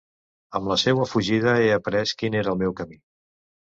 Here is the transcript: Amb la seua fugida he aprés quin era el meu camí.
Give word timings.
Amb 0.59 0.69
la 0.71 0.77
seua 0.83 1.05
fugida 1.11 1.53
he 1.65 1.67
aprés 1.75 2.17
quin 2.23 2.39
era 2.43 2.53
el 2.55 2.59
meu 2.63 2.77
camí. 2.81 2.99